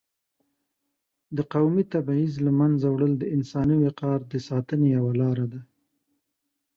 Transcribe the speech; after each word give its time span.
د 1.35 1.37
قومي 1.53 1.83
تبعیض 1.93 2.33
له 2.45 2.51
منځه 2.59 2.87
وړل 2.89 3.13
د 3.19 3.23
انساني 3.35 3.77
وقار 3.85 4.19
د 4.31 4.33
ساتنې 4.47 4.87
یوه 4.97 5.13
لار 5.21 5.37
ده. 5.51 5.59